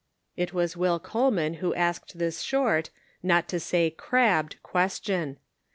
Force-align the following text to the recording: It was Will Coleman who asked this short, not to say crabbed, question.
It 0.35 0.51
was 0.51 0.75
Will 0.75 0.97
Coleman 0.99 1.53
who 1.61 1.75
asked 1.75 2.17
this 2.17 2.41
short, 2.41 2.89
not 3.21 3.47
to 3.49 3.59
say 3.59 3.91
crabbed, 3.91 4.55
question. 4.63 5.37